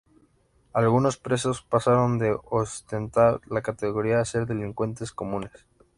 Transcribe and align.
Algunos 0.73 1.17
presos 1.17 1.61
pasaron 1.61 2.17
de 2.17 2.35
ostentar 2.49 3.39
la 3.51 3.61
categoría 3.61 4.19
a 4.19 4.25
ser 4.25 4.47
delincuentes 4.47 5.11
comunes. 5.11 5.51